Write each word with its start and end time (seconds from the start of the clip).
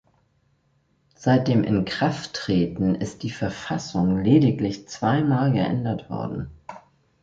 Seit 1.15 1.47
dem 1.47 1.63
Inkrafttreten 1.63 2.95
ist 2.95 3.21
die 3.21 3.29
Verfassung 3.29 4.17
lediglich 4.23 4.87
zweimal 4.87 5.51
geändert 5.53 6.09
worden. 6.09 6.49